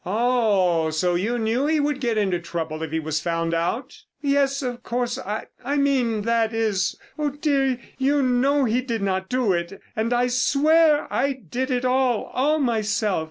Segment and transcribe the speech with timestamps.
[0.03, 0.89] "Oh!
[0.89, 4.81] So you knew he would get into trouble if he was found out?" "Yes, of
[4.81, 5.45] course—I
[5.77, 11.69] mean—that is—Oh, dear, you know he did not do it, and I swear I did
[11.69, 13.19] it all—all myself.